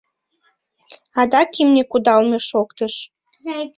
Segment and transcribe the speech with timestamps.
[1.21, 2.93] Адак имне кудалме шоктыш.